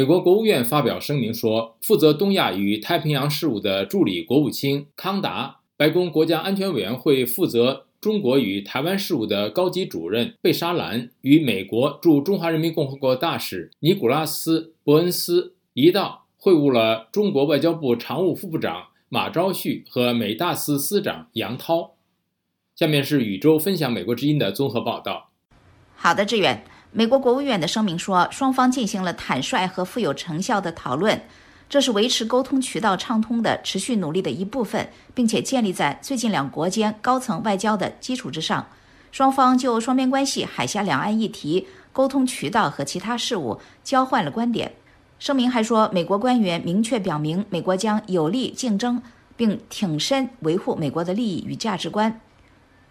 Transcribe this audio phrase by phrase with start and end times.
[0.00, 21.92] 美国国务院发表声明说，负责东亚与太平洋事务的助理国务卿康达、白宫国家安全委员会负责中国与台湾事务的高级主任贝沙兰与美国驻中华人民共和国大使尼古拉斯·伯恩斯一道会晤了中国外交部常务副部长马朝旭和美大司司长杨涛。
[22.74, 25.28] 下面是宇宙分享美国之音的综合报道。
[25.94, 26.64] 好的，志远。
[26.92, 31.20] 美国国务院的声明说，双方进行了坦率和富有成效的讨论，
[31.68, 38.66] 这是维持沟通渠道畅通的持续努力的一部分，并且建立在最近两国间高层外交的基础之上。
[39.12, 44.72] 双方就双边关系、海峡两岸议题、沟通渠道和其他事务交换了观点。
[45.20, 49.00] 声明还说，美国官员明确表明，美国将有力竞争，
[49.36, 52.20] 并挺身维护美国的利益与价值观。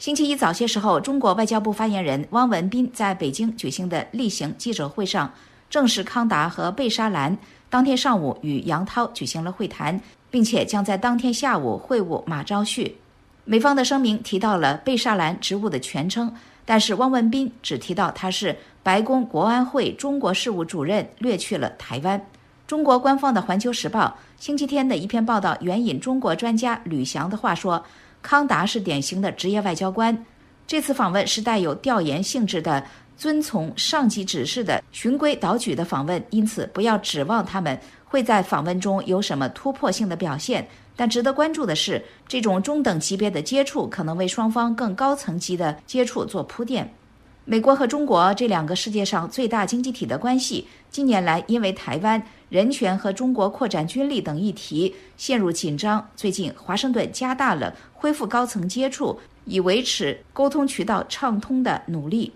[0.00, 5.30] 星期一早些时候，中国外交部发言人汪文斌在北京举行的例行记者会上，
[5.68, 7.36] 正式康达和贝沙兰
[7.68, 10.00] 当天上午与杨涛举行了会谈，
[10.30, 12.96] 并且将在当天下午会晤马朝旭。
[13.44, 22.18] 美方的声明提到了贝沙兰职务的全称，但是汪文斌只提到他是白宫国安会中国事务主任，略去了台湾。
[22.70, 27.84] 中国官方的《环球时报》星期天的一篇报道援引中国专家吕翔的话说。
[28.22, 30.24] 康达是典型的职业外交官，
[30.68, 32.84] 这次访问是带有调研性质的、
[33.16, 40.68] 遵从上级指示的循规蹈矩的访问，因此不要指望他们会在访问中有什么突破性的表现。
[40.94, 46.94] 但值得关注的是，这种中等级别的接触可能为双方更高层级的接触做铺垫。
[47.44, 52.22] 美国和中国这两个世界上最大经济体的关系，近年来因为台湾。
[52.50, 56.10] 人权和中国扩展军力等议题陷入紧张。
[56.16, 62.32] 最近，华盛顿加大了恢复高层接触，以维持沟通渠道畅通的努力。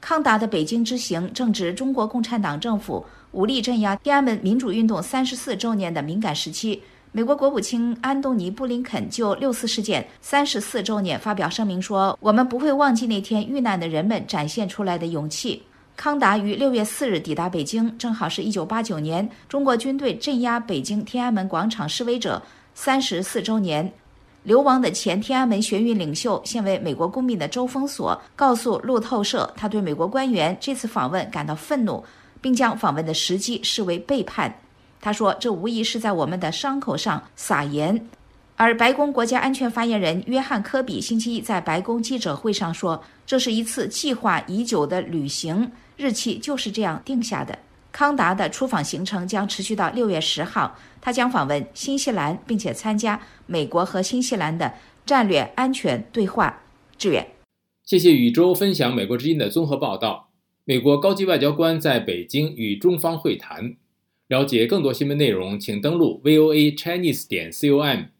[0.00, 6.84] 康达的北京之行正值中国共产党政府武力镇压天安门民主运动三十四周年的敏感时期。
[7.16, 15.62] 美国国务卿安东尼·布林肯就六四事件三十四周年发表声明说：“我们不会忘记那天遇难的人们展现出来的勇气。”
[15.96, 22.42] 康达于六月四日抵达北京，正好是一九八九年中国军队镇压北京天安门广场示威者
[22.74, 23.90] 三十四周年。
[24.42, 32.04] 流亡的前天安门学运领袖、现为美国公民的周峰锁告诉路透社，他对美国官员这次访问感到愤怒，
[32.42, 34.54] 并将访问的时机视为背叛。
[35.06, 38.08] 他说：“这无疑是在我们的伤口上撒盐。”
[38.56, 47.56] 而白宫国家安全发言人约翰·科比星期一在白宫记者会上说：“这是一次计划已久的旅行，日期就是这样定下的。”
[47.92, 54.74] 康达的出访行程将持续到六月十号，他将访问新西兰，并且参加美国和新西兰的
[55.04, 56.52] 战略安全对话。
[56.98, 57.24] 志远，
[57.84, 60.30] 谢谢宇宙分享美国之音的综合报道。
[60.64, 63.76] 美国高级外交官在北京与中方会谈。
[64.28, 68.15] 了解更多新闻内容，请登录 voa chinese 点 com。